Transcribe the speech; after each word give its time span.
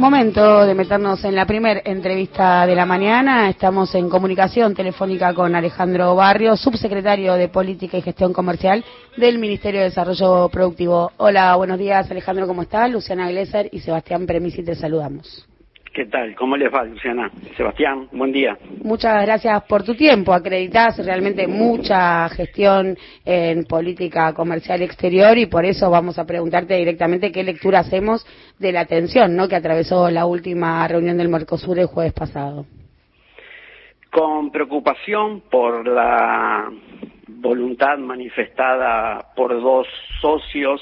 Momento 0.00 0.64
de 0.64 0.74
meternos 0.74 1.22
en 1.24 1.34
la 1.34 1.44
primera 1.44 1.82
entrevista 1.84 2.66
de 2.66 2.74
la 2.74 2.86
mañana. 2.86 3.50
Estamos 3.50 3.94
en 3.94 4.08
comunicación 4.08 4.74
telefónica 4.74 5.34
con 5.34 5.54
Alejandro 5.54 6.14
Barrio, 6.14 6.56
subsecretario 6.56 7.34
de 7.34 7.48
Política 7.48 7.98
y 7.98 8.02
Gestión 8.02 8.32
Comercial 8.32 8.82
del 9.18 9.38
Ministerio 9.38 9.80
de 9.80 9.90
Desarrollo 9.90 10.48
Productivo. 10.48 11.12
Hola, 11.18 11.54
buenos 11.56 11.78
días 11.78 12.10
Alejandro, 12.10 12.46
¿cómo 12.46 12.62
estás? 12.62 12.90
Luciana 12.90 13.30
Glesser 13.30 13.68
y 13.72 13.80
Sebastián 13.80 14.24
Premisi 14.24 14.62
te 14.62 14.74
saludamos. 14.74 15.49
¿Qué 15.92 16.06
tal? 16.06 16.36
¿Cómo 16.36 16.56
les 16.56 16.72
va, 16.72 16.84
Luciana? 16.84 17.32
Sebastián, 17.56 18.06
buen 18.12 18.30
día. 18.30 18.56
Muchas 18.84 19.24
gracias 19.26 19.64
por 19.64 19.82
tu 19.82 19.96
tiempo. 19.96 20.32
Acreditas 20.32 21.04
realmente 21.04 21.48
mucha 21.48 22.28
gestión 22.28 22.96
en 23.24 23.64
política 23.64 24.32
comercial 24.32 24.82
exterior 24.82 25.36
y 25.36 25.46
por 25.46 25.64
eso 25.64 25.90
vamos 25.90 26.16
a 26.20 26.24
preguntarte 26.24 26.76
directamente 26.76 27.32
qué 27.32 27.42
lectura 27.42 27.80
hacemos 27.80 28.24
de 28.60 28.70
la 28.70 28.84
tensión 28.84 29.34
¿no? 29.34 29.48
que 29.48 29.56
atravesó 29.56 30.08
la 30.10 30.26
última 30.26 30.86
reunión 30.86 31.18
del 31.18 31.28
Mercosur 31.28 31.80
el 31.80 31.86
jueves 31.86 32.12
pasado. 32.12 32.66
Con 34.12 34.52
preocupación 34.52 35.42
por 35.50 35.88
la 35.88 36.70
voluntad 37.26 37.98
manifestada 37.98 39.26
por 39.34 39.60
dos 39.60 39.88
socios 40.20 40.80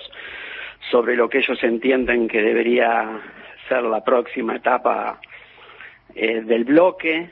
sobre 0.90 1.16
lo 1.16 1.30
que 1.30 1.38
ellos 1.38 1.62
entienden 1.62 2.28
que 2.28 2.42
debería 2.42 3.22
ser 3.68 3.82
la 3.82 4.02
próxima 4.02 4.56
etapa 4.56 5.20
eh, 6.14 6.40
del 6.40 6.64
bloque, 6.64 7.30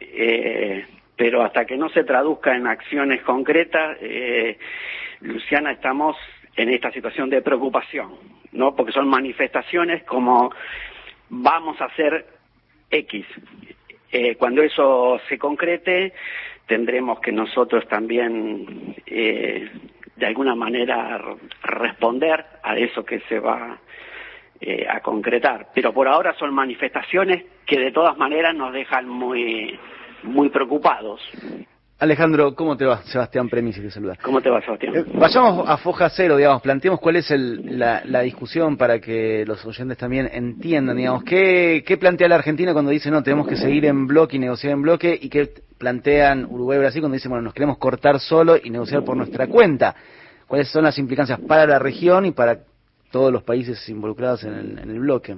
eh, 0.00 0.86
pero 1.16 1.42
hasta 1.42 1.64
que 1.64 1.76
no 1.76 1.88
se 1.88 2.04
traduzca 2.04 2.54
en 2.54 2.66
acciones 2.66 3.22
concretas, 3.22 3.96
eh, 4.00 4.58
Luciana, 5.20 5.72
estamos 5.72 6.16
en 6.54 6.70
esta 6.70 6.92
situación 6.92 7.30
de 7.30 7.42
preocupación, 7.42 8.14
¿no? 8.52 8.76
Porque 8.76 8.92
son 8.92 9.08
manifestaciones 9.08 10.04
como 10.04 10.52
vamos 11.30 11.80
a 11.80 11.86
hacer 11.86 12.26
X. 12.90 13.26
cuando 14.38 14.62
eso 14.62 15.20
se 15.28 15.36
concrete, 15.38 16.14
tendremos 16.66 17.20
que 17.20 17.32
nosotros 17.32 17.86
también, 17.88 18.94
de 19.04 20.26
alguna 20.26 20.54
manera, 20.54 21.20
responder 21.62 22.44
a 22.62 22.76
eso 22.78 23.04
que 23.04 23.20
se 23.28 23.38
va 23.38 23.78
eh, 24.60 24.86
a 24.88 25.00
concretar. 25.00 25.68
Pero 25.74 25.92
por 25.92 26.08
ahora 26.08 26.34
son 26.38 26.52
manifestaciones 26.54 27.44
que 27.66 27.78
de 27.78 27.92
todas 27.92 28.16
maneras 28.16 28.54
nos 28.54 28.72
dejan 28.72 29.08
muy, 29.08 29.78
muy 30.22 30.48
preocupados. 30.48 31.20
Alejandro, 32.00 32.54
¿cómo 32.54 32.76
te 32.76 32.84
va? 32.84 33.02
Sebastián 33.02 33.48
Premisi 33.48 33.80
te 33.80 33.90
saluda. 33.90 34.16
¿Cómo 34.22 34.40
te 34.40 34.48
va, 34.48 34.60
Sebastián? 34.60 34.94
Eh, 34.94 35.04
vayamos 35.14 35.68
a 35.68 35.76
foja 35.78 36.08
cero, 36.10 36.36
digamos, 36.36 36.62
planteemos 36.62 37.00
cuál 37.00 37.16
es 37.16 37.28
la, 37.30 38.20
discusión 38.22 38.76
para 38.76 39.00
que 39.00 39.44
los 39.44 39.64
oyentes 39.66 39.98
también 39.98 40.30
entiendan, 40.32 40.96
digamos, 40.96 41.24
¿qué, 41.24 41.82
¿qué 41.84 41.96
plantea 41.96 42.28
la 42.28 42.36
Argentina 42.36 42.72
cuando 42.72 42.92
dice, 42.92 43.10
no, 43.10 43.24
tenemos 43.24 43.48
que 43.48 43.56
seguir 43.56 43.84
en 43.84 44.06
bloque 44.06 44.36
y 44.36 44.38
negociar 44.38 44.74
en 44.74 44.82
bloque? 44.82 45.18
¿Y 45.20 45.28
qué 45.28 45.50
plantean 45.76 46.44
Uruguay 46.44 46.78
y 46.78 46.80
Brasil 46.80 47.00
cuando 47.00 47.14
dicen, 47.14 47.30
bueno, 47.30 47.42
nos 47.42 47.54
queremos 47.54 47.78
cortar 47.78 48.20
solo 48.20 48.56
y 48.62 48.70
negociar 48.70 49.02
por 49.02 49.16
nuestra 49.16 49.48
cuenta? 49.48 49.96
¿Cuáles 50.46 50.68
son 50.68 50.84
las 50.84 50.98
implicancias 50.98 51.40
para 51.40 51.66
la 51.66 51.80
región 51.80 52.26
y 52.26 52.30
para 52.30 52.60
todos 53.10 53.32
los 53.32 53.42
países 53.42 53.88
involucrados 53.88 54.44
en 54.44 54.78
el, 54.78 55.00
bloque? 55.00 55.36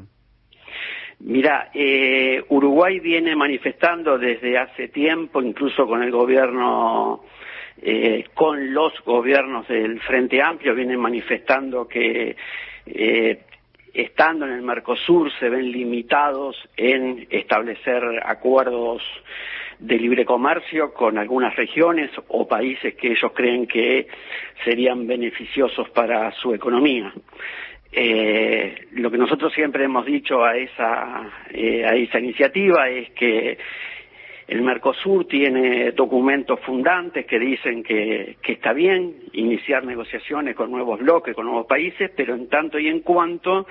Mira, 1.20 1.70
eh, 1.74 2.42
Uruguay 2.48 2.98
viene 3.00 3.36
manifestando 3.36 4.18
desde 4.18 4.58
hace 4.58 4.88
tiempo, 4.88 5.42
incluso 5.42 5.86
con 5.86 6.02
el 6.02 6.10
gobierno, 6.10 7.24
eh, 7.82 8.24
con 8.34 8.72
los 8.72 8.92
gobiernos 9.04 9.68
del 9.68 10.00
Frente 10.00 10.40
Amplio, 10.42 10.74
vienen 10.74 10.98
manifestando 10.98 11.86
que 11.86 12.36
eh, 12.86 13.40
estando 13.92 14.46
en 14.46 14.52
el 14.52 14.62
Mercosur 14.62 15.30
se 15.38 15.48
ven 15.48 15.70
limitados 15.70 16.56
en 16.76 17.26
establecer 17.30 18.02
acuerdos 18.24 19.02
de 19.80 19.98
libre 19.98 20.24
comercio 20.24 20.92
con 20.92 21.18
algunas 21.18 21.56
regiones 21.56 22.10
o 22.28 22.46
países 22.46 22.94
que 22.94 23.12
ellos 23.12 23.32
creen 23.34 23.66
que 23.66 24.06
serían 24.64 25.06
beneficiosos 25.06 25.88
para 25.90 26.30
su 26.32 26.54
economía. 26.54 27.12
Eh, 27.92 28.86
lo 28.92 29.10
que 29.10 29.18
nosotros 29.18 29.52
siempre 29.52 29.84
hemos 29.84 30.06
dicho 30.06 30.44
a 30.44 30.56
esa, 30.56 31.22
eh, 31.50 31.84
a 31.84 31.94
esa 31.96 32.20
iniciativa 32.20 32.88
es 32.88 33.10
que 33.10 33.58
el 34.46 34.62
Mercosur 34.62 35.26
tiene 35.26 35.92
documentos 35.92 36.60
fundantes 36.60 37.24
que 37.24 37.38
dicen 37.38 37.82
que, 37.82 38.36
está 38.42 38.72
bien 38.72 39.14
iniciar 39.32 39.84
negociaciones 39.84 40.56
con 40.56 40.72
nuevos 40.72 40.98
bloques, 40.98 41.34
con 41.34 41.46
nuevos 41.46 41.66
países, 41.66 42.10
pero 42.16 42.34
en 42.34 42.48
tanto 42.48 42.78
y 42.78 42.88
en 42.88 43.00
cuanto 43.00 43.66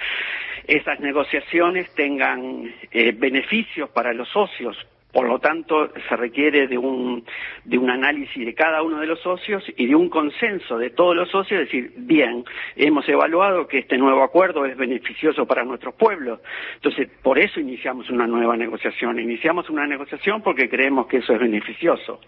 esas 0.66 1.00
negociaciones 1.02 1.94
tengan 1.96 2.74
eh, 2.92 3.12
beneficios 3.12 3.90
para 3.90 4.14
los 4.14 4.30
socios, 4.30 4.78
por 5.12 5.28
lo 5.28 5.40
tanto, 5.40 5.92
se 6.08 6.16
requiere 6.16 6.68
de 6.68 6.78
un, 6.78 7.26
de 7.64 7.78
un 7.80 7.90
análisis 7.90 8.46
de 8.46 8.54
cada 8.54 8.84
uno 8.84 9.00
de 9.00 9.08
los 9.08 9.20
socios 9.22 9.64
y 9.76 9.88
de 9.88 9.96
un 9.96 10.08
consenso 10.08 10.78
de 10.78 10.92
todos 10.92 11.16
los 11.16 11.30
socios, 11.30 11.62
decir, 11.62 11.94
bien, 11.98 12.46
hemos 12.76 13.10
evaluado 13.10 13.68
que 13.68 13.80
este 13.80 13.98
nuevo 13.98 14.22
acuerdo 14.22 14.66
es 14.66 14.78
beneficioso 14.78 15.48
para 15.48 15.64
nuestros 15.64 15.96
pueblos. 15.96 16.42
Entonces, 16.76 17.10
por 17.24 17.40
eso 17.40 17.60
iniciamos 17.60 18.08
una 18.12 18.28
nueva 18.28 18.56
negociación. 18.56 19.20
Iniciamos 19.20 19.68
una 19.72 19.88
negociación 19.88 20.44
porque 20.44 20.70
creemos 20.70 21.08
que 21.08 21.18
eso 21.18 21.34
es 21.34 21.40
beneficioso. 21.40 22.20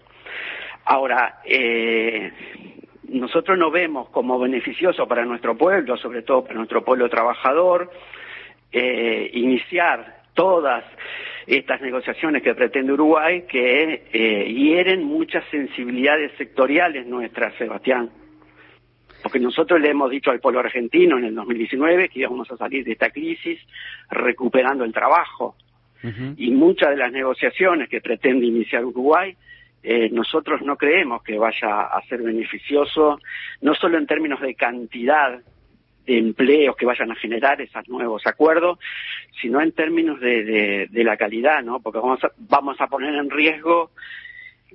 Ahora, 0.84 1.40
eh, 1.44 2.32
nosotros 3.10 3.56
no 3.58 3.70
vemos 3.70 4.08
como 4.08 4.40
beneficioso 4.40 5.06
para 5.06 5.24
nuestro 5.24 5.56
pueblo, 5.56 5.96
sobre 5.96 6.22
todo 6.22 6.42
para 6.42 6.56
nuestro 6.56 6.82
pueblo 6.82 7.08
trabajador, 7.08 7.92
eh, 8.72 9.30
iniciar 9.34 10.22
todas 10.34 10.82
estas 11.46 11.80
negociaciones 11.80 12.42
que 12.42 12.54
pretende 12.54 12.92
Uruguay 12.92 13.44
que 13.48 14.04
eh, 14.12 14.52
hieren 14.52 15.04
muchas 15.04 15.44
sensibilidades 15.50 16.32
sectoriales 16.38 17.06
nuestras, 17.06 17.54
Sebastián. 17.56 18.10
Porque 19.22 19.38
nosotros 19.38 19.80
le 19.80 19.90
hemos 19.90 20.10
dicho 20.10 20.30
al 20.30 20.40
pueblo 20.40 20.60
argentino 20.60 21.18
en 21.18 21.24
el 21.24 21.34
2019 21.34 22.08
que 22.08 22.20
íbamos 22.20 22.50
a 22.50 22.56
salir 22.56 22.84
de 22.84 22.92
esta 22.92 23.10
crisis 23.10 23.60
recuperando 24.10 24.84
el 24.84 24.92
trabajo. 24.92 25.56
Y 26.36 26.50
muchas 26.50 26.90
de 26.90 26.96
las 26.96 27.12
negociaciones 27.12 27.88
que 27.88 28.00
pretende 28.00 28.44
iniciar 28.44 28.84
Uruguay, 28.84 29.36
eh, 29.84 30.08
nosotros 30.10 30.60
no 30.62 30.76
creemos 30.76 31.22
que 31.22 31.38
vaya 31.38 31.82
a 31.82 32.02
ser 32.08 32.22
beneficioso, 32.22 33.20
no 33.60 33.74
solo 33.76 33.98
en 33.98 34.08
términos 34.08 34.40
de 34.40 34.56
cantidad 34.56 35.40
de 36.06 36.18
empleos 36.18 36.76
que 36.76 36.86
vayan 36.86 37.10
a 37.10 37.16
generar 37.16 37.60
esos 37.60 37.88
nuevos 37.88 38.26
acuerdos, 38.26 38.78
sino 39.40 39.60
en 39.60 39.72
términos 39.72 40.20
de, 40.20 40.88
de, 40.90 41.04
la 41.04 41.16
calidad, 41.16 41.62
¿no? 41.62 41.80
Porque 41.80 41.98
vamos 41.98 42.22
a, 42.24 42.30
vamos 42.38 42.80
a 42.80 42.86
poner 42.86 43.14
en 43.14 43.30
riesgo 43.30 43.90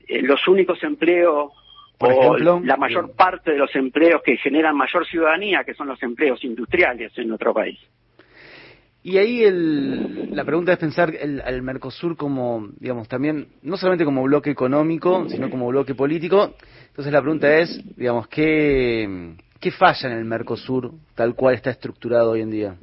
eh, 0.08 0.22
los 0.22 0.48
únicos 0.48 0.82
empleos 0.84 1.52
o 2.00 2.38
la 2.38 2.78
mayor 2.78 3.14
parte 3.14 3.52
de 3.52 3.58
los 3.58 3.76
empleos 3.76 4.22
que 4.24 4.38
generan 4.38 4.78
mayor 4.78 5.06
ciudadanía, 5.08 5.64
que 5.64 5.74
son 5.74 5.88
los 5.88 6.02
empleos 6.04 6.44
industriales 6.44 7.12
en 7.18 7.30
nuestro 7.30 7.54
país. 7.54 7.80
Y 9.04 9.18
ahí 9.18 9.42
el, 9.44 10.36
la 10.36 10.44
pregunta 10.44 10.74
es 10.74 10.80
pensar 10.80 11.14
el, 11.16 11.40
al 11.42 11.62
Mercosur 11.62 12.18
como, 12.18 12.68
digamos, 12.78 13.08
también, 13.08 13.48
no 13.62 13.78
solamente 13.78 14.04
como 14.04 14.24
bloque 14.24 14.50
económico, 14.50 15.30
sino 15.30 15.50
como 15.50 15.68
bloque 15.68 15.96
político. 15.96 16.56
Entonces 16.88 17.14
la 17.14 17.22
pregunta 17.22 17.58
es, 17.58 17.82
digamos, 17.96 18.28
¿qué, 18.28 19.34
¿Qué 19.60 19.72
falla 19.72 20.10
en 20.12 20.18
el 20.18 20.26
Mercosur 20.26 20.92
tal 21.16 21.36
cual 21.36 21.56
está 21.56 21.72
estructurado 21.72 22.32
hoy 22.32 22.42
en 22.42 22.52
día? 22.52 22.76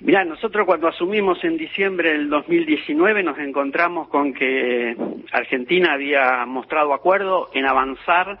Mira, 0.00 0.24
nosotros 0.24 0.64
cuando 0.64 0.86
asumimos 0.86 1.42
en 1.42 1.56
diciembre 1.56 2.12
del 2.12 2.30
2019 2.30 3.24
nos 3.24 3.36
encontramos 3.38 4.08
con 4.08 4.32
que 4.32 4.96
Argentina 5.32 5.94
había 5.94 6.46
mostrado 6.46 6.94
acuerdo 6.94 7.50
en 7.52 7.66
avanzar 7.66 8.38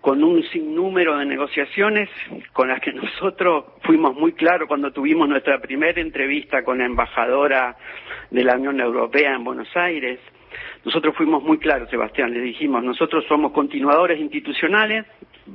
con 0.00 0.22
un 0.22 0.44
sinnúmero 0.44 1.18
de 1.18 1.26
negociaciones 1.26 2.08
con 2.52 2.68
las 2.68 2.80
que 2.80 2.92
nosotros 2.92 3.64
fuimos 3.82 4.14
muy 4.14 4.32
claros 4.32 4.68
cuando 4.68 4.92
tuvimos 4.92 5.28
nuestra 5.28 5.60
primera 5.60 6.00
entrevista 6.00 6.62
con 6.62 6.78
la 6.78 6.86
embajadora 6.86 7.76
de 8.30 8.44
la 8.44 8.54
Unión 8.54 8.78
Europea 8.78 9.34
en 9.34 9.42
Buenos 9.42 9.68
Aires. 9.76 10.20
Nosotros 10.84 11.16
fuimos 11.16 11.42
muy 11.42 11.58
claros, 11.58 11.90
Sebastián, 11.90 12.32
le 12.32 12.40
dijimos, 12.40 12.84
nosotros 12.84 13.24
somos 13.28 13.50
continuadores 13.50 14.20
institucionales, 14.20 15.04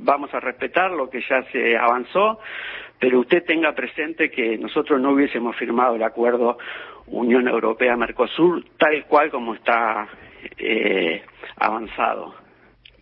vamos 0.02 0.32
a 0.34 0.40
respetar 0.40 0.90
lo 0.90 1.08
que 1.08 1.22
ya 1.28 1.42
se 1.52 1.76
avanzó, 1.76 2.40
pero 2.98 3.20
usted 3.20 3.44
tenga 3.44 3.72
presente 3.72 4.30
que 4.30 4.56
nosotros 4.58 5.00
no 5.00 5.12
hubiésemos 5.12 5.56
firmado 5.56 5.96
el 5.96 6.02
acuerdo 6.02 6.58
Unión 7.06 7.48
Europea-Mercosur 7.48 8.64
tal 8.78 9.04
cual 9.06 9.30
como 9.30 9.54
está 9.54 10.08
eh, 10.58 11.22
avanzado. 11.56 12.34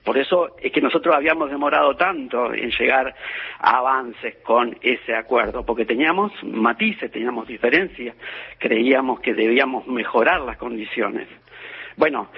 Por 0.05 0.19
eso 0.19 0.57
es 0.61 0.73
que 0.73 0.81
nosotros 0.81 1.15
habíamos 1.15 1.49
demorado 1.51 1.95
tanto 1.97 2.53
en 2.53 2.71
llegar 2.73 3.15
a 3.61 3.79
avances 3.79 4.37
con 4.43 4.77
ese 4.81 5.15
acuerdo, 5.15 5.65
porque 5.65 5.85
teníamos 5.85 6.33
matices, 6.43 7.11
teníamos 7.13 7.47
diferencias, 7.47 8.17
creíamos 8.59 9.21
que 9.21 9.33
debíamos 9.33 9.87
mejorar 9.87 10.41
las 10.41 10.57
condiciones. 10.57 11.29
Bueno, 11.97 12.31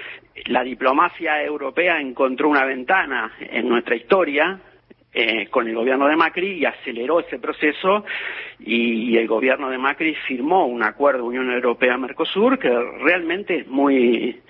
la 0.45 0.63
diplomacia 0.63 1.41
europea 1.43 1.99
encontró 1.99 2.49
una 2.49 2.65
ventana 2.65 3.31
en 3.39 3.69
nuestra 3.69 3.95
historia, 3.95 4.59
eh, 5.17 5.47
con 5.47 5.65
el 5.65 5.75
gobierno 5.75 6.07
de 6.07 6.17
Macri 6.17 6.59
y 6.59 6.65
aceleró 6.65 7.21
ese 7.21 7.39
proceso 7.39 8.03
y, 8.59 9.15
el 9.15 9.27
gobierno 9.27 9.69
de 9.69 9.77
Macri 9.77 10.13
firmó 10.27 10.65
un 10.65 10.83
acuerdo 10.83 11.23
Unión 11.23 11.49
Europea-Mercosur 11.51 12.59
que 12.59 12.67
realmente 12.67 13.59
es 13.59 13.67
muy, 13.67 14.41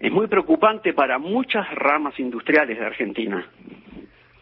es 0.00 0.10
muy 0.10 0.26
preocupante 0.26 0.94
para 0.94 1.18
muchas 1.18 1.72
ramas 1.76 2.18
industriales 2.18 2.76
de 2.76 2.84
Argentina. 2.84 3.46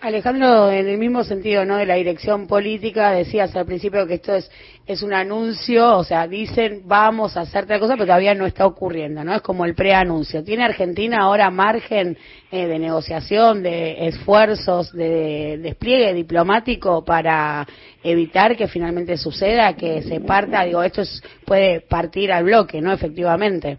Alejandro, 0.02 0.68
en 0.72 0.88
el 0.88 0.98
mismo 0.98 1.22
sentido, 1.22 1.64
¿no? 1.64 1.76
De 1.76 1.86
la 1.86 1.94
dirección 1.94 2.48
política, 2.48 3.12
decías 3.12 3.54
al 3.54 3.66
principio 3.66 4.04
que 4.04 4.14
esto 4.14 4.34
es, 4.34 4.50
es 4.84 5.00
un 5.00 5.14
anuncio, 5.14 5.96
o 5.96 6.02
sea, 6.02 6.26
dicen 6.26 6.82
vamos 6.86 7.36
a 7.36 7.42
hacer 7.42 7.66
tal 7.66 7.78
cosa, 7.78 7.94
pero 7.94 8.06
todavía 8.06 8.34
no 8.34 8.44
está 8.44 8.66
ocurriendo, 8.66 9.22
¿no? 9.22 9.32
Es 9.32 9.42
como 9.42 9.64
el 9.64 9.76
preanuncio. 9.76 10.42
¿Tiene 10.42 10.64
Argentina 10.64 11.18
ahora 11.20 11.52
margen 11.52 12.18
eh, 12.50 12.66
de 12.66 12.78
negociación, 12.80 13.62
de 13.62 14.08
esfuerzos, 14.08 14.90
de, 14.92 15.60
despliegue 15.62 16.12
diplomático 16.14 17.04
para 17.04 17.64
evitar 18.02 18.56
que 18.56 18.66
finalmente 18.66 19.16
suceda, 19.16 19.76
que 19.76 20.02
se 20.02 20.18
parta? 20.18 20.64
Digo, 20.64 20.82
esto 20.82 21.02
puede 21.44 21.80
partir 21.80 22.32
al 22.32 22.42
bloque, 22.42 22.80
¿no? 22.80 22.92
Efectivamente. 22.92 23.78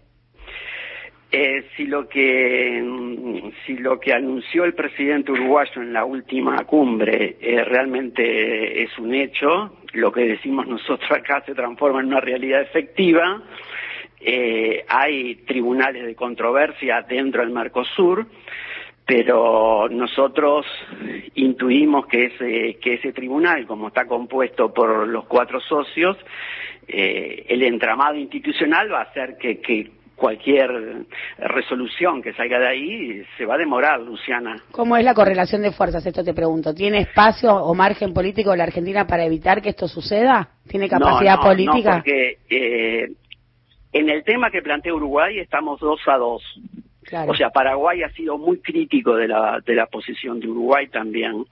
Eh, 1.36 1.64
si 1.76 1.86
lo 1.86 2.08
que 2.08 3.50
si 3.66 3.76
lo 3.78 3.98
que 3.98 4.12
anunció 4.12 4.62
el 4.62 4.72
presidente 4.72 5.32
uruguayo 5.32 5.82
en 5.82 5.92
la 5.92 6.04
última 6.04 6.58
cumbre 6.64 7.38
eh, 7.40 7.64
realmente 7.64 8.84
es 8.84 8.96
un 9.00 9.12
hecho, 9.12 9.78
lo 9.94 10.12
que 10.12 10.26
decimos 10.26 10.68
nosotros 10.68 11.10
acá 11.10 11.42
se 11.44 11.56
transforma 11.56 11.98
en 11.98 12.06
una 12.06 12.20
realidad 12.20 12.62
efectiva. 12.62 13.42
Eh, 14.20 14.84
hay 14.86 15.34
tribunales 15.44 16.06
de 16.06 16.14
controversia 16.14 17.02
dentro 17.02 17.40
del 17.40 17.50
Mercosur, 17.50 18.28
pero 19.04 19.88
nosotros 19.90 20.64
intuimos 21.34 22.06
que 22.06 22.26
ese, 22.26 22.78
que 22.80 22.94
ese 22.94 23.12
tribunal, 23.12 23.66
como 23.66 23.88
está 23.88 24.06
compuesto 24.06 24.72
por 24.72 25.08
los 25.08 25.24
cuatro 25.24 25.60
socios, 25.60 26.16
el 26.86 27.62
entramado 27.64 28.14
institucional 28.14 28.92
va 28.92 29.00
a 29.00 29.04
hacer 29.04 29.36
que, 29.36 29.58
que 29.60 29.90
cualquier 30.16 31.06
resolución 31.38 32.22
que 32.22 32.32
salga 32.34 32.58
de 32.58 32.68
ahí 32.68 33.24
se 33.36 33.44
va 33.44 33.54
a 33.54 33.58
demorar, 33.58 34.00
Luciana. 34.00 34.62
¿Cómo 34.70 34.96
es 34.96 35.04
la 35.04 35.14
correlación 35.14 35.62
de 35.62 35.72
fuerzas? 35.72 36.06
Esto 36.06 36.24
te 36.24 36.34
pregunto. 36.34 36.74
¿Tiene 36.74 37.00
espacio 37.00 37.54
o 37.54 37.74
margen 37.74 38.12
político 38.12 38.54
la 38.54 38.64
Argentina 38.64 39.06
para 39.06 39.24
evitar 39.24 39.60
que 39.60 39.70
esto 39.70 39.88
suceda? 39.88 40.48
¿Tiene 40.68 40.88
capacidad 40.88 41.38
política? 41.40 41.90
No, 41.90 41.96
porque 41.96 42.38
eh, 42.48 43.08
en 43.92 44.10
el 44.10 44.24
tema 44.24 44.50
que 44.50 44.62
plantea 44.62 44.94
Uruguay 44.94 45.38
estamos 45.38 45.80
dos 45.80 46.00
a 46.06 46.16
dos. 46.16 46.42
O 47.28 47.34
sea, 47.34 47.50
Paraguay 47.50 48.02
ha 48.02 48.10
sido 48.10 48.38
muy 48.38 48.60
crítico 48.60 49.14
de 49.14 49.28
la, 49.28 49.60
de 49.64 49.74
la 49.74 49.86
posición 49.86 50.40
de 50.40 50.48
Uruguay 50.48 50.88
también. 50.88 51.44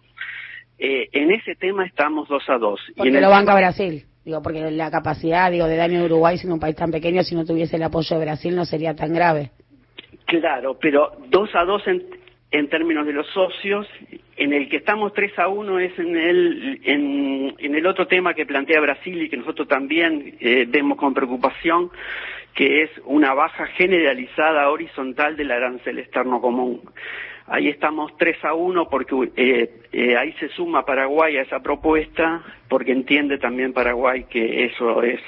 Eh, 0.79 1.09
en 1.13 1.31
ese 1.31 1.55
tema 1.55 1.85
estamos 1.85 2.29
dos 2.29 2.43
a 2.49 2.59
dos. 2.59 2.81
Porque 2.97 3.11
y 3.11 3.15
en 3.15 3.23
lo 3.23 3.31
banca 3.31 3.55
Brasil. 3.55 4.05
Digo, 4.25 4.41
porque 4.43 4.71
la 4.71 4.91
capacidad, 4.91 5.51
digo, 5.51 5.67
de 5.67 5.77
daño 5.77 5.99
de 5.99 6.07
Uruguay 6.07 6.39
siendo 6.39 6.55
un 6.55 6.61
país 6.61 6.77
tan 6.77 6.91
pequeño, 6.91 7.23
si 7.23 7.35
no 7.35 7.45
tuviese 7.45 7.77
el 7.77 7.83
apoyo 7.83 8.17
de 8.17 8.25
Brasil 8.25 8.55
no 8.55 8.65
sería 8.65 8.95
tan 8.95 9.13
grave. 9.13 9.51
Claro, 10.27 10.79
pero 10.81 11.13
dos 11.29 11.51
a 11.55 11.65
dos 11.65 11.87
en, 11.89 12.05
en 12.53 12.69
términos 12.69 13.05
de 13.05 13.13
los 13.13 13.27
socios, 13.29 13.87
en 14.37 14.53
el 14.53 14.69
que 14.69 14.77
estamos 14.77 15.13
tres 15.13 15.37
a 15.39 15.49
uno 15.49 15.79
es 15.79 15.99
en 15.99 16.17
el, 16.17 16.81
en, 16.85 17.55
en 17.59 17.75
el 17.75 17.87
otro 17.87 18.07
tema 18.07 18.35
que 18.35 18.47
plantea 18.47 18.81
Brasil 18.81 19.21
y 19.23 19.29
que 19.29 19.37
nosotros 19.37 19.67
también 19.67 20.37
eh, 20.41 20.67
vemos 20.69 20.99
con 20.99 21.15
preocupación, 21.15 21.91
que 22.55 22.83
es 22.83 22.91
una 23.05 23.35
baja 23.35 23.67
generalizada 23.67 24.71
horizontal 24.71 25.37
del 25.37 25.51
arancel 25.51 25.99
externo 25.99 26.41
común. 26.41 26.81
Ahí 27.53 27.69
estamos 27.69 28.17
3 28.17 28.43
a 28.47 28.55
1 28.55 28.89
porque 28.89 29.31
eh, 29.37 29.71
eh, 29.93 30.17
ahí 30.17 30.33
se 30.41 30.49
suma 30.49 30.87
Paraguay 30.87 31.37
a 31.37 31.43
esa 31.43 31.61
propuesta 31.61 32.43
porque 32.67 32.93
entiende 32.93 33.37
también 33.37 33.75
Paraguay 33.75 34.25
que 34.25 34.65
eso 34.65 35.03
es 35.03 35.21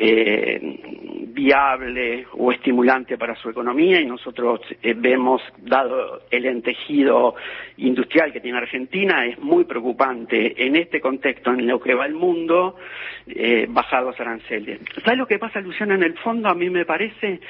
eh, 0.00 0.60
viable 1.26 2.26
o 2.32 2.52
estimulante 2.52 3.18
para 3.18 3.34
su 3.36 3.50
economía 3.50 4.00
y 4.00 4.06
nosotros 4.06 4.60
eh, 4.82 4.94
vemos, 4.96 5.42
dado 5.58 6.22
el 6.30 6.46
entejido 6.46 7.34
industrial 7.76 8.32
que 8.32 8.40
tiene 8.40 8.58
Argentina, 8.58 9.26
es 9.26 9.38
muy 9.38 9.64
preocupante 9.64 10.66
en 10.66 10.76
este 10.76 11.00
contexto 11.00 11.52
en 11.52 11.66
lo 11.66 11.80
que 11.80 11.94
va 11.94 12.06
el 12.06 12.14
mundo 12.14 12.76
eh, 13.26 13.66
bajar 13.68 14.04
los 14.04 14.18
aranceles. 14.20 14.80
¿Sabes 15.04 15.18
lo 15.18 15.26
que 15.26 15.38
pasa, 15.38 15.60
Luciana? 15.60 15.94
En 15.94 16.02
el 16.02 16.16
fondo 16.18 16.48
a 16.48 16.54
mí 16.54 16.70
me 16.70 16.84
parece 16.84 17.40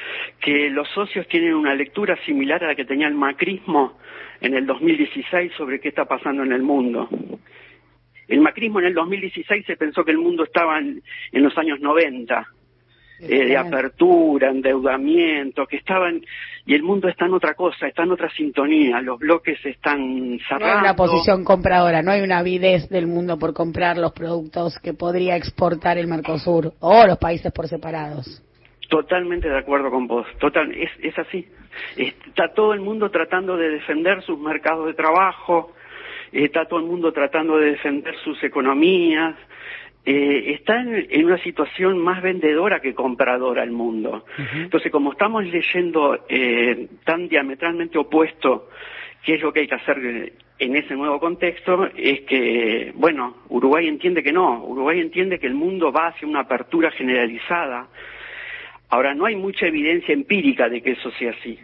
que 0.41 0.71
los 0.71 0.89
socios 0.89 1.27
tienen 1.29 1.55
una 1.55 1.75
lectura 1.75 2.17
similar 2.25 2.65
a 2.65 2.69
la 2.69 2.75
que 2.75 2.85
tenía 2.85 3.09
el 3.09 3.15
macrismo 3.15 3.99
en 4.41 4.55
el 4.55 4.67
2016 4.67 5.53
sobre 5.57 5.81
qué 5.81 5.89
está 5.89 6.05
pasando 6.05 6.43
en 6.43 6.53
el 6.53 6.63
mundo. 6.63 7.09
El 8.29 8.41
macrismo 8.41 8.79
en 8.81 8.87
el 8.87 8.95
2016 8.95 9.65
se 9.67 9.77
pensó 9.77 10.05
que 10.05 10.11
el 10.11 10.19
mundo 10.19 10.45
estaba 10.45 10.79
en, 10.79 11.03
los 11.33 11.57
años 11.57 11.81
90, 11.81 12.47
eh, 13.21 13.47
de 13.47 13.57
apertura, 13.57 14.51
endeudamiento, 14.51 15.67
que 15.67 15.79
estaban 15.79 16.23
y 16.67 16.75
el 16.75 16.83
mundo 16.83 17.09
está 17.09 17.25
en 17.25 17.33
otra 17.33 17.55
cosa, 17.55 17.89
está 17.89 18.03
en 18.03 18.13
otra 18.13 18.31
sintonía, 18.31 19.01
los 19.01 19.19
bloques 19.19 19.59
están 19.65 20.39
cerrando. 20.47 20.67
No 20.67 20.73
hay 20.73 20.81
una 20.81 20.95
posición 20.95 21.43
compradora, 21.43 22.03
no 22.03 22.11
hay 22.11 22.21
una 22.21 22.39
avidez 22.39 22.91
del 22.91 23.07
mundo 23.07 23.39
por 23.39 23.55
comprar 23.55 23.97
los 23.97 24.13
productos 24.13 24.79
que 24.79 24.93
podría 24.93 25.35
exportar 25.35 25.97
el 25.97 26.07
Mercosur 26.07 26.75
o 26.81 27.07
los 27.07 27.17
países 27.17 27.51
por 27.53 27.67
separados. 27.67 28.45
Totalmente 28.91 29.49
de 29.49 29.59
acuerdo 29.59 29.91
con 29.91 30.07
vos, 30.07 30.27
total, 30.39 30.73
es, 30.73 30.91
es 31.03 31.19
así. 31.19 31.47
Está 31.97 32.53
todo 32.55 32.75
el 32.75 32.81
mundo 32.81 33.11
tratando 33.11 33.57
de 33.57 33.71
defender 33.71 34.23
sus 34.23 34.39
mercados 34.39 34.87
de 34.87 34.95
trabajo, 34.95 35.73
está 36.33 36.67
todo 36.67 36.81
el 36.81 36.87
mundo 36.87 37.13
tratando 37.13 37.59
de 37.59 37.73
defender 37.73 38.15
sus 38.25 38.43
economías, 38.43 39.35
eh, 40.05 40.55
está 40.55 40.81
en, 40.81 41.25
una 41.25 41.37
situación 41.39 41.99
más 41.99 42.23
vendedora 42.23 42.81
que 42.81 42.95
compradora 42.95 43.63
el 43.63 43.73
mundo. 43.73 44.25
Entonces, 44.55 44.91
como 44.91 45.13
estamos 45.13 45.45
leyendo 45.45 46.25
eh, 46.29 46.89
tan 47.05 47.29
diametralmente 47.29 47.99
opuesto 47.99 48.71
qué 49.23 49.35
es 49.35 49.43
lo 49.43 49.53
que 49.53 49.61
hay 49.61 49.69
que 49.69 49.75
hacer 49.75 50.33
en 50.59 50.77
ese 50.77 50.95
nuevo 50.95 51.21
contexto, 51.21 51.91
es 51.95 52.23
que, 52.23 52.93
bueno, 52.95 53.37
Uruguay 53.49 53.87
entiende 53.87 54.23
que 54.23 54.33
no, 54.33 54.65
Uruguay 54.65 54.99
entiende 55.01 55.39
que 55.39 55.47
el 55.47 55.55
mundo 55.55 55.93
va 55.93 56.09
hacia 56.09 56.27
una 56.27 56.41
apertura 56.41 56.91
generalizada, 56.91 57.89
Ahora, 58.91 59.15
no 59.15 59.27
hay 59.27 59.37
mucha 59.37 59.67
evidencia 59.67 60.15
empírica 60.15 60.69
de 60.69 60.81
que 60.81 60.93
eso 60.93 61.11
sea 61.19 61.33
así. 61.33 61.59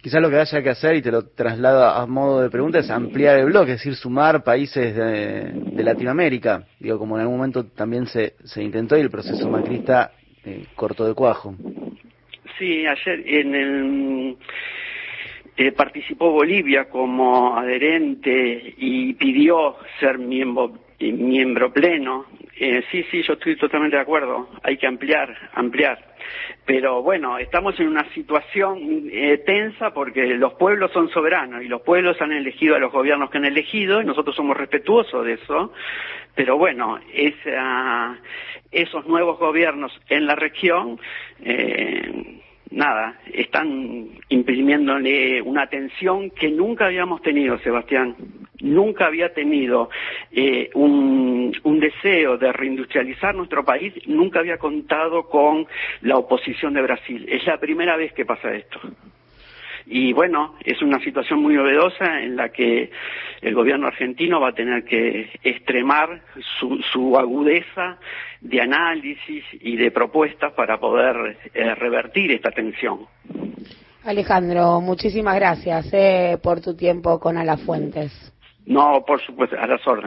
Quizás 0.00 0.22
lo 0.22 0.30
que 0.30 0.36
haya 0.36 0.62
que 0.62 0.70
hacer, 0.70 0.96
y 0.96 1.02
te 1.02 1.10
lo 1.10 1.26
traslado 1.28 1.84
a 1.84 2.06
modo 2.06 2.40
de 2.40 2.50
pregunta, 2.50 2.78
es 2.78 2.90
ampliar 2.90 3.38
el 3.38 3.46
bloque, 3.46 3.72
es 3.72 3.78
decir, 3.78 3.94
sumar 3.94 4.42
países 4.42 4.94
de, 4.94 5.82
Latinoamérica. 5.82 6.64
Digo, 6.78 6.98
como 6.98 7.16
en 7.16 7.22
algún 7.22 7.36
momento 7.36 7.66
también 7.66 8.06
se, 8.06 8.34
se 8.44 8.62
intentó 8.62 8.96
y 8.96 9.00
el 9.00 9.10
proceso 9.10 9.48
macrista 9.50 10.12
eh, 10.44 10.64
cortó 10.74 11.06
de 11.06 11.14
cuajo. 11.14 11.54
Sí, 12.58 12.86
ayer 12.86 13.22
en 13.26 13.54
el... 13.54 14.36
Eh, 15.56 15.70
participó 15.72 16.32
Bolivia 16.32 16.88
como 16.88 17.56
adherente 17.56 18.74
y 18.76 19.12
pidió 19.14 19.76
ser 20.00 20.18
miembro, 20.18 20.72
miembro 20.98 21.72
pleno. 21.72 22.26
Eh, 22.56 22.84
sí, 22.90 23.04
sí, 23.10 23.22
yo 23.22 23.34
estoy 23.34 23.56
totalmente 23.56 23.96
de 23.96 24.02
acuerdo. 24.02 24.48
Hay 24.62 24.76
que 24.76 24.86
ampliar, 24.86 25.50
ampliar. 25.54 26.14
Pero 26.64 27.02
bueno, 27.02 27.38
estamos 27.38 27.78
en 27.80 27.88
una 27.88 28.08
situación 28.14 29.08
eh, 29.10 29.42
tensa 29.44 29.92
porque 29.92 30.26
los 30.34 30.54
pueblos 30.54 30.92
son 30.92 31.08
soberanos 31.10 31.62
y 31.62 31.68
los 31.68 31.82
pueblos 31.82 32.20
han 32.20 32.32
elegido 32.32 32.76
a 32.76 32.78
los 32.78 32.92
gobiernos 32.92 33.30
que 33.30 33.38
han 33.38 33.44
elegido 33.44 34.00
y 34.00 34.04
nosotros 34.04 34.36
somos 34.36 34.56
respetuosos 34.56 35.24
de 35.24 35.34
eso. 35.34 35.72
Pero 36.34 36.56
bueno, 36.56 36.98
esos 38.70 39.06
nuevos 39.06 39.38
gobiernos 39.38 39.92
en 40.08 40.26
la 40.26 40.34
región 40.34 40.98
eh, 41.44 42.40
nada, 42.74 43.20
están 43.32 44.08
imprimiéndole 44.28 45.40
una 45.42 45.62
atención 45.62 46.30
que 46.30 46.50
nunca 46.50 46.86
habíamos 46.86 47.22
tenido, 47.22 47.58
Sebastián. 47.58 48.16
Nunca 48.64 49.06
había 49.06 49.34
tenido 49.34 49.90
eh, 50.32 50.70
un, 50.72 51.52
deseo 51.80 52.38
de 52.38 52.50
reindustrializar 52.50 53.34
nuestro 53.34 53.62
país, 53.62 53.92
nunca 54.06 54.38
había 54.38 54.56
contado 54.56 55.24
con 55.28 55.66
la 56.00 56.16
oposición 56.16 56.72
de 56.72 56.80
Brasil. 56.80 57.26
Es 57.28 57.46
la 57.46 57.58
primera 57.58 57.96
vez 57.96 58.14
que 58.14 58.24
pasa 58.24 58.54
esto. 58.54 58.80
Y 59.86 60.14
bueno, 60.14 60.54
es 60.64 60.80
una 60.80 60.98
situación 61.00 61.42
muy 61.42 61.54
novedosa 61.54 62.22
en 62.22 62.36
la 62.36 62.48
que 62.48 62.90
el 63.42 63.54
gobierno 63.54 63.86
argentino 63.86 64.40
va 64.40 64.48
a 64.48 64.54
tener 64.54 64.84
que 64.84 65.28
extremar 65.42 66.22
su, 66.58 66.78
su 66.90 67.18
agudeza 67.18 67.98
de 68.40 68.62
análisis 68.62 69.44
y 69.60 69.76
de 69.76 69.90
propuestas 69.90 70.54
para 70.54 70.80
poder 70.80 71.36
eh, 71.52 71.74
revertir 71.74 72.32
esta 72.32 72.50
tensión. 72.50 73.00
Alejandro, 74.04 74.82
muchísimas 74.82 75.34
gracias 75.36 75.88
eh, 75.92 76.38
por 76.42 76.60
tu 76.60 76.74
tiempo 76.74 77.18
con 77.18 77.38
Alafuentes. 77.38 78.33
No, 78.66 79.04
por 79.06 79.20
supuesto, 79.20 79.56
a 79.58 79.66
las 79.66 79.86
órdenes. 79.86 80.02